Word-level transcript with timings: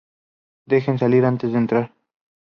Dejen 0.65 0.97
salir 0.97 1.25
antes 1.25 1.51
de 1.51 1.59
entrar 1.59 1.93